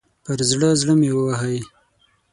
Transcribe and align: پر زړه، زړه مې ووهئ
پر 0.23 0.39
زړه، 0.49 0.69
زړه 0.81 0.93
مې 0.99 1.09
ووهئ 1.13 1.59